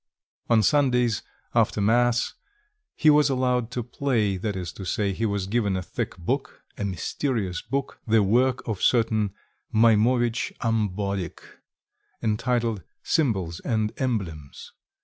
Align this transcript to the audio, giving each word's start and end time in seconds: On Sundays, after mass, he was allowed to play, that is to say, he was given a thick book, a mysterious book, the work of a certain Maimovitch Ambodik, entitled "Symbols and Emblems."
On 0.49 0.63
Sundays, 0.63 1.21
after 1.53 1.79
mass, 1.79 2.33
he 2.95 3.11
was 3.11 3.29
allowed 3.29 3.69
to 3.69 3.83
play, 3.83 4.35
that 4.35 4.55
is 4.55 4.71
to 4.73 4.83
say, 4.83 5.13
he 5.13 5.27
was 5.27 5.45
given 5.45 5.77
a 5.77 5.83
thick 5.83 6.17
book, 6.17 6.63
a 6.75 6.83
mysterious 6.85 7.61
book, 7.61 7.99
the 8.07 8.23
work 8.23 8.67
of 8.67 8.79
a 8.79 8.81
certain 8.81 9.31
Maimovitch 9.71 10.53
Ambodik, 10.63 11.41
entitled 12.19 12.81
"Symbols 13.03 13.59
and 13.59 13.93
Emblems." 13.97 14.71